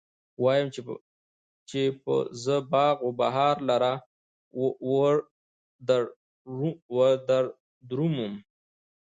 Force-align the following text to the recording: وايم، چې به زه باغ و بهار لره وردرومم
وايم، 0.43 0.67
چې 1.69 1.79
به 2.03 2.15
زه 2.43 2.55
باغ 2.71 2.97
و 3.03 3.09
بهار 3.19 3.55
لره 3.69 3.93
وردرومم 6.95 8.33